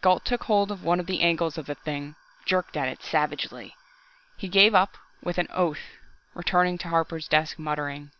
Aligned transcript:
Gault 0.00 0.24
took 0.24 0.42
hold 0.42 0.72
of 0.72 0.82
one 0.82 0.98
of 0.98 1.06
the 1.06 1.20
angles 1.20 1.56
of 1.56 1.66
the 1.66 1.76
thing, 1.76 2.16
jerked 2.44 2.76
at 2.76 2.88
it 2.88 3.00
savagely. 3.00 3.76
He 4.36 4.48
gave 4.48 4.74
it 4.74 4.76
up 4.76 4.98
with 5.22 5.38
an 5.38 5.46
oath, 5.52 5.98
returned 6.34 6.80
to 6.80 6.88
Harper's 6.88 7.28
desk 7.28 7.60
muttering. 7.60 8.10